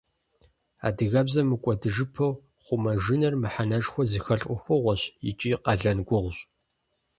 Адыгэбзэр 0.87 1.45
мыкӀуэдыжыпэу 1.49 2.33
хъумэжыныр 2.63 3.33
мыхьэнэшхуэ 3.41 4.03
зыхэлъ 4.11 4.41
Ӏуэхугъуэщ 4.47 5.01
икӀи 5.29 5.51
къалэн 5.63 5.99
гугъущ. 6.07 6.37